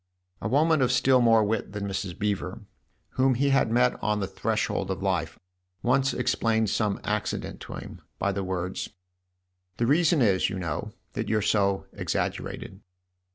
A 0.41 0.47
woman 0.47 0.81
of 0.81 0.91
still 0.91 1.21
more 1.21 1.43
wit 1.43 1.73
than 1.73 1.87
Mrs. 1.87 2.17
Beever, 2.17 2.61
whom 3.09 3.35
he 3.35 3.49
had 3.51 3.69
met 3.69 4.01
on 4.01 4.19
the 4.19 4.25
threshold 4.25 4.89
of 4.89 5.03
life, 5.03 5.37
once 5.83 6.11
explained 6.11 6.71
some 6.71 6.99
accident 7.03 7.59
to 7.59 7.73
him 7.75 8.01
by 8.17 8.31
the 8.31 8.43
words:" 8.43 8.89
The 9.77 9.85
reason 9.85 10.23
is, 10.23 10.49
you 10.49 10.57
know, 10.57 10.93
that 11.13 11.29
you're 11.29 11.43
so 11.43 11.85
exaggerated." 11.93 12.81